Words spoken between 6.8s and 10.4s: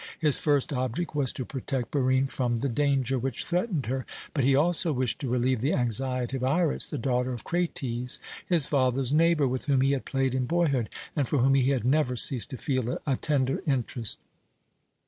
the daughter of Krates, his father's neighbour, with whom he had played